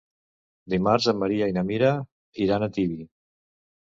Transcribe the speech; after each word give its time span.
Dimarts 0.73 1.09
en 1.13 1.21
Maria 1.23 1.49
i 1.51 1.55
na 1.59 1.65
Mira 1.69 1.91
iran 2.47 2.67
a 2.67 2.71
Tibi. 2.79 2.99